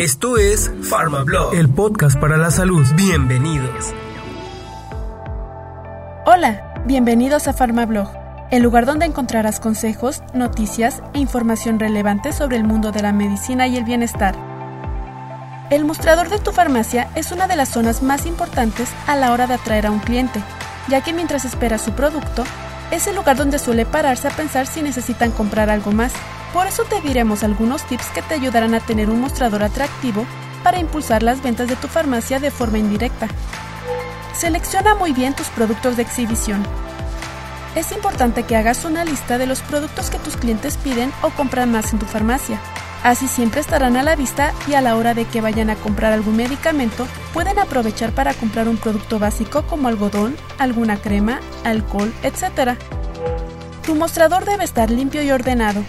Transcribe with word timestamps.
Esto 0.00 0.38
es 0.38 0.70
PharmaBlog, 0.88 1.54
el 1.54 1.68
podcast 1.68 2.18
para 2.18 2.38
la 2.38 2.50
salud. 2.50 2.86
Bienvenidos. 2.96 3.92
Hola, 6.24 6.72
bienvenidos 6.86 7.48
a 7.48 7.52
PharmaBlog, 7.52 8.08
el 8.50 8.62
lugar 8.62 8.86
donde 8.86 9.04
encontrarás 9.04 9.60
consejos, 9.60 10.22
noticias 10.32 11.02
e 11.12 11.18
información 11.18 11.78
relevante 11.78 12.32
sobre 12.32 12.56
el 12.56 12.64
mundo 12.64 12.92
de 12.92 13.02
la 13.02 13.12
medicina 13.12 13.66
y 13.66 13.76
el 13.76 13.84
bienestar. 13.84 14.34
El 15.68 15.84
mostrador 15.84 16.30
de 16.30 16.38
tu 16.38 16.50
farmacia 16.52 17.10
es 17.14 17.30
una 17.30 17.46
de 17.46 17.56
las 17.56 17.68
zonas 17.68 18.02
más 18.02 18.24
importantes 18.24 18.88
a 19.06 19.16
la 19.16 19.32
hora 19.32 19.46
de 19.46 19.52
atraer 19.52 19.84
a 19.84 19.90
un 19.90 19.98
cliente, 19.98 20.40
ya 20.88 21.02
que 21.02 21.12
mientras 21.12 21.44
espera 21.44 21.76
su 21.76 21.92
producto, 21.92 22.44
es 22.90 23.06
el 23.06 23.16
lugar 23.16 23.36
donde 23.36 23.58
suele 23.58 23.84
pararse 23.84 24.28
a 24.28 24.30
pensar 24.30 24.66
si 24.66 24.80
necesitan 24.80 25.30
comprar 25.30 25.68
algo 25.68 25.92
más. 25.92 26.14
Por 26.52 26.66
eso 26.66 26.84
te 26.84 27.00
diremos 27.00 27.44
algunos 27.44 27.84
tips 27.84 28.06
que 28.06 28.22
te 28.22 28.34
ayudarán 28.34 28.74
a 28.74 28.80
tener 28.80 29.08
un 29.08 29.20
mostrador 29.20 29.62
atractivo 29.62 30.26
para 30.64 30.78
impulsar 30.78 31.22
las 31.22 31.42
ventas 31.42 31.68
de 31.68 31.76
tu 31.76 31.88
farmacia 31.88 32.40
de 32.40 32.50
forma 32.50 32.78
indirecta. 32.78 33.28
Selecciona 34.36 34.94
muy 34.94 35.12
bien 35.12 35.34
tus 35.34 35.48
productos 35.48 35.96
de 35.96 36.02
exhibición. 36.02 36.62
Es 37.74 37.92
importante 37.92 38.42
que 38.42 38.56
hagas 38.56 38.84
una 38.84 39.04
lista 39.04 39.38
de 39.38 39.46
los 39.46 39.60
productos 39.60 40.10
que 40.10 40.18
tus 40.18 40.36
clientes 40.36 40.76
piden 40.76 41.12
o 41.22 41.30
compran 41.30 41.70
más 41.70 41.92
en 41.92 42.00
tu 42.00 42.06
farmacia. 42.06 42.58
Así 43.04 43.28
siempre 43.28 43.60
estarán 43.60 43.96
a 43.96 44.02
la 44.02 44.16
vista 44.16 44.52
y 44.66 44.74
a 44.74 44.80
la 44.80 44.96
hora 44.96 45.14
de 45.14 45.24
que 45.24 45.40
vayan 45.40 45.70
a 45.70 45.76
comprar 45.76 46.12
algún 46.12 46.36
medicamento, 46.36 47.06
pueden 47.32 47.58
aprovechar 47.58 48.12
para 48.12 48.34
comprar 48.34 48.68
un 48.68 48.76
producto 48.76 49.18
básico 49.18 49.62
como 49.62 49.88
algodón, 49.88 50.36
alguna 50.58 50.96
crema, 50.96 51.40
alcohol, 51.64 52.12
etc. 52.22 52.76
Tu 53.86 53.94
mostrador 53.94 54.44
debe 54.44 54.64
estar 54.64 54.90
limpio 54.90 55.22
y 55.22 55.30
ordenado. 55.30 55.82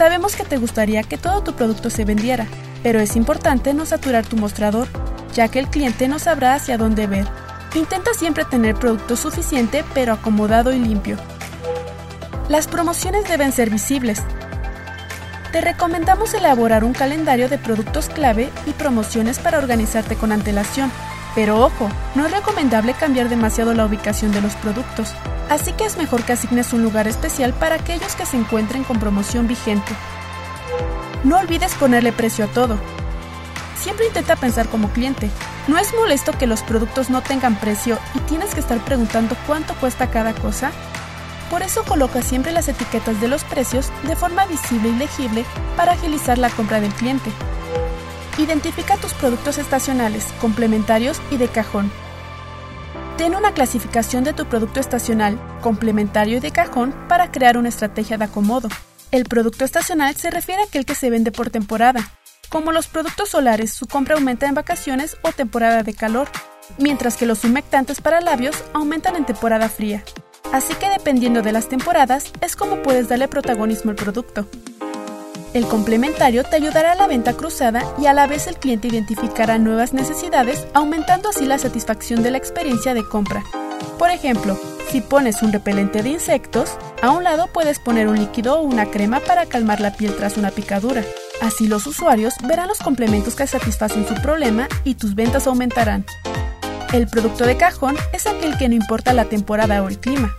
Sabemos 0.00 0.34
que 0.34 0.44
te 0.44 0.56
gustaría 0.56 1.02
que 1.02 1.18
todo 1.18 1.42
tu 1.42 1.52
producto 1.52 1.90
se 1.90 2.06
vendiera, 2.06 2.46
pero 2.82 3.00
es 3.00 3.16
importante 3.16 3.74
no 3.74 3.84
saturar 3.84 4.24
tu 4.24 4.34
mostrador, 4.34 4.88
ya 5.34 5.48
que 5.48 5.58
el 5.58 5.68
cliente 5.68 6.08
no 6.08 6.18
sabrá 6.18 6.54
hacia 6.54 6.78
dónde 6.78 7.06
ver. 7.06 7.26
Intenta 7.74 8.14
siempre 8.14 8.46
tener 8.46 8.76
producto 8.76 9.14
suficiente 9.14 9.84
pero 9.92 10.14
acomodado 10.14 10.72
y 10.72 10.78
limpio. 10.78 11.18
Las 12.48 12.66
promociones 12.66 13.28
deben 13.28 13.52
ser 13.52 13.68
visibles. 13.68 14.22
Te 15.52 15.60
recomendamos 15.60 16.32
elaborar 16.32 16.82
un 16.82 16.94
calendario 16.94 17.50
de 17.50 17.58
productos 17.58 18.08
clave 18.08 18.48
y 18.64 18.70
promociones 18.70 19.38
para 19.38 19.58
organizarte 19.58 20.16
con 20.16 20.32
antelación. 20.32 20.90
Pero 21.34 21.60
ojo, 21.60 21.88
no 22.14 22.26
es 22.26 22.32
recomendable 22.32 22.94
cambiar 22.94 23.28
demasiado 23.28 23.72
la 23.74 23.86
ubicación 23.86 24.32
de 24.32 24.40
los 24.40 24.54
productos, 24.56 25.14
así 25.48 25.72
que 25.72 25.84
es 25.84 25.96
mejor 25.96 26.22
que 26.24 26.32
asignes 26.32 26.72
un 26.72 26.82
lugar 26.82 27.06
especial 27.06 27.52
para 27.52 27.76
aquellos 27.76 28.14
que 28.16 28.26
se 28.26 28.36
encuentren 28.36 28.84
con 28.84 28.98
promoción 28.98 29.46
vigente. 29.46 29.92
No 31.22 31.38
olvides 31.38 31.74
ponerle 31.74 32.12
precio 32.12 32.46
a 32.46 32.48
todo. 32.48 32.78
Siempre 33.78 34.06
intenta 34.06 34.36
pensar 34.36 34.68
como 34.68 34.88
cliente. 34.90 35.30
¿No 35.68 35.78
es 35.78 35.94
molesto 35.94 36.32
que 36.32 36.46
los 36.46 36.62
productos 36.62 37.10
no 37.10 37.22
tengan 37.22 37.54
precio 37.56 37.98
y 38.14 38.18
tienes 38.20 38.54
que 38.54 38.60
estar 38.60 38.78
preguntando 38.78 39.36
cuánto 39.46 39.74
cuesta 39.74 40.10
cada 40.10 40.34
cosa? 40.34 40.72
Por 41.50 41.62
eso 41.62 41.84
coloca 41.84 42.22
siempre 42.22 42.52
las 42.52 42.68
etiquetas 42.68 43.20
de 43.20 43.28
los 43.28 43.44
precios 43.44 43.90
de 44.04 44.16
forma 44.16 44.46
visible 44.46 44.88
y 44.88 44.96
legible 44.96 45.44
para 45.76 45.92
agilizar 45.92 46.38
la 46.38 46.50
compra 46.50 46.80
del 46.80 46.92
cliente. 46.92 47.30
Identifica 48.40 48.96
tus 48.96 49.12
productos 49.12 49.58
estacionales, 49.58 50.24
complementarios 50.40 51.20
y 51.30 51.36
de 51.36 51.48
cajón. 51.48 51.92
Ten 53.18 53.34
una 53.34 53.52
clasificación 53.52 54.24
de 54.24 54.32
tu 54.32 54.46
producto 54.46 54.80
estacional, 54.80 55.38
complementario 55.60 56.38
y 56.38 56.40
de 56.40 56.50
cajón 56.50 56.94
para 57.06 57.30
crear 57.30 57.58
una 57.58 57.68
estrategia 57.68 58.16
de 58.16 58.24
acomodo. 58.24 58.70
El 59.10 59.26
producto 59.26 59.66
estacional 59.66 60.16
se 60.16 60.30
refiere 60.30 60.62
a 60.62 60.64
aquel 60.64 60.86
que 60.86 60.94
se 60.94 61.10
vende 61.10 61.32
por 61.32 61.50
temporada. 61.50 62.12
Como 62.48 62.72
los 62.72 62.86
productos 62.86 63.28
solares, 63.28 63.74
su 63.74 63.86
compra 63.86 64.14
aumenta 64.14 64.46
en 64.46 64.54
vacaciones 64.54 65.18
o 65.20 65.32
temporada 65.32 65.82
de 65.82 65.92
calor, 65.92 66.28
mientras 66.78 67.18
que 67.18 67.26
los 67.26 67.44
humectantes 67.44 68.00
para 68.00 68.22
labios 68.22 68.64
aumentan 68.72 69.16
en 69.16 69.26
temporada 69.26 69.68
fría. 69.68 70.02
Así 70.50 70.72
que 70.76 70.88
dependiendo 70.88 71.42
de 71.42 71.52
las 71.52 71.68
temporadas 71.68 72.32
es 72.40 72.56
como 72.56 72.80
puedes 72.82 73.10
darle 73.10 73.28
protagonismo 73.28 73.90
al 73.90 73.96
producto. 73.96 74.48
El 75.52 75.66
complementario 75.66 76.44
te 76.44 76.56
ayudará 76.56 76.92
a 76.92 76.94
la 76.94 77.08
venta 77.08 77.32
cruzada 77.32 77.82
y 77.98 78.06
a 78.06 78.12
la 78.12 78.28
vez 78.28 78.46
el 78.46 78.56
cliente 78.56 78.86
identificará 78.86 79.58
nuevas 79.58 79.92
necesidades, 79.92 80.68
aumentando 80.74 81.30
así 81.30 81.44
la 81.44 81.58
satisfacción 81.58 82.22
de 82.22 82.30
la 82.30 82.38
experiencia 82.38 82.94
de 82.94 83.04
compra. 83.04 83.42
Por 83.98 84.10
ejemplo, 84.10 84.56
si 84.90 85.00
pones 85.00 85.42
un 85.42 85.52
repelente 85.52 86.04
de 86.04 86.10
insectos, 86.10 86.70
a 87.02 87.10
un 87.10 87.24
lado 87.24 87.48
puedes 87.52 87.80
poner 87.80 88.06
un 88.06 88.18
líquido 88.18 88.60
o 88.60 88.62
una 88.62 88.86
crema 88.86 89.18
para 89.18 89.46
calmar 89.46 89.80
la 89.80 89.92
piel 89.92 90.14
tras 90.16 90.36
una 90.36 90.52
picadura. 90.52 91.02
Así 91.42 91.66
los 91.66 91.84
usuarios 91.86 92.34
verán 92.44 92.68
los 92.68 92.78
complementos 92.78 93.34
que 93.34 93.46
satisfacen 93.46 94.06
su 94.06 94.14
problema 94.22 94.68
y 94.84 94.94
tus 94.94 95.16
ventas 95.16 95.48
aumentarán. 95.48 96.06
El 96.92 97.08
producto 97.08 97.44
de 97.44 97.56
cajón 97.56 97.96
es 98.12 98.26
aquel 98.26 98.56
que 98.56 98.68
no 98.68 98.76
importa 98.76 99.12
la 99.12 99.24
temporada 99.24 99.82
o 99.82 99.88
el 99.88 99.98
clima. 99.98 100.36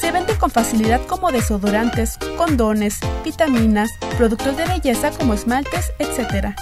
Se 0.00 0.10
vende 0.10 0.36
con 0.36 0.50
facilidad 0.50 1.00
como 1.06 1.30
desodorantes, 1.30 2.18
condones, 2.36 2.98
vitaminas, 3.24 3.90
productos 4.16 4.56
de 4.56 4.66
belleza 4.66 5.10
como 5.10 5.34
esmaltes, 5.34 5.92
etc. 5.98 6.54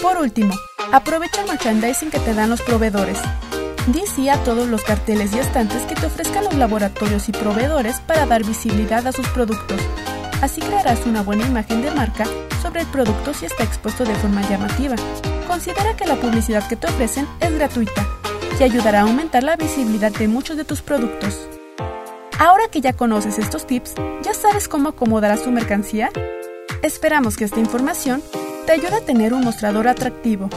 Por 0.00 0.18
último, 0.18 0.54
aprovecha 0.92 1.42
el 1.42 1.48
merchandising 1.48 2.10
que 2.10 2.18
te 2.18 2.34
dan 2.34 2.50
los 2.50 2.62
proveedores. 2.62 3.18
Di 3.88 4.04
sí 4.06 4.28
a 4.28 4.36
todos 4.44 4.68
los 4.68 4.82
carteles 4.82 5.32
y 5.32 5.38
estantes 5.38 5.82
que 5.82 5.94
te 5.94 6.06
ofrezcan 6.06 6.44
los 6.44 6.54
laboratorios 6.54 7.28
y 7.28 7.32
proveedores 7.32 8.00
para 8.00 8.26
dar 8.26 8.44
visibilidad 8.44 9.06
a 9.06 9.12
sus 9.12 9.26
productos. 9.28 9.80
Así 10.40 10.60
crearás 10.60 11.06
una 11.06 11.22
buena 11.22 11.46
imagen 11.46 11.82
de 11.82 11.90
marca 11.90 12.24
sobre 12.62 12.82
el 12.82 12.86
producto 12.88 13.34
si 13.34 13.46
está 13.46 13.64
expuesto 13.64 14.04
de 14.04 14.14
forma 14.16 14.48
llamativa. 14.48 14.96
Considera 15.48 15.96
que 15.96 16.06
la 16.06 16.16
publicidad 16.16 16.66
que 16.68 16.76
te 16.76 16.86
ofrecen 16.86 17.26
es 17.40 17.52
gratuita 17.52 18.06
y 18.58 18.62
ayudará 18.62 19.00
a 19.00 19.02
aumentar 19.02 19.42
la 19.42 19.56
visibilidad 19.56 20.12
de 20.12 20.28
muchos 20.28 20.56
de 20.56 20.64
tus 20.64 20.80
productos. 20.80 21.48
Ahora 22.42 22.64
que 22.66 22.80
ya 22.80 22.92
conoces 22.92 23.38
estos 23.38 23.68
tips, 23.68 23.94
¿ya 24.24 24.34
sabes 24.34 24.66
cómo 24.66 24.88
acomodarás 24.88 25.44
tu 25.44 25.52
mercancía? 25.52 26.10
Esperamos 26.82 27.36
que 27.36 27.44
esta 27.44 27.60
información 27.60 28.20
te 28.66 28.72
ayude 28.72 28.96
a 28.96 29.00
tener 29.00 29.32
un 29.32 29.44
mostrador 29.44 29.86
atractivo. 29.86 30.50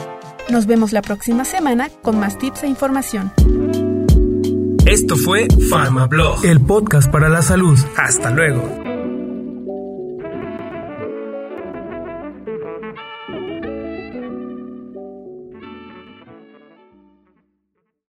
Nos 0.50 0.66
vemos 0.66 0.94
la 0.94 1.04
próxima 1.04 1.46
semana 1.46 1.92
con 2.02 2.20
más 2.20 2.40
tips 2.40 2.64
e 2.64 2.68
información. 2.70 3.32
Esto 4.88 5.16
fue 5.16 5.48
PharmaBlog, 5.70 6.44
el 6.44 6.60
podcast 6.60 7.12
para 7.12 7.30
la 7.30 7.44
salud. 7.44 7.78
Hasta 7.98 8.32
luego. 8.32 8.85